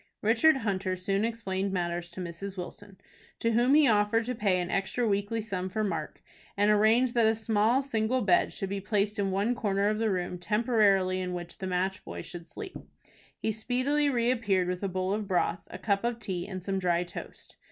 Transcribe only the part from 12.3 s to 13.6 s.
sleep. He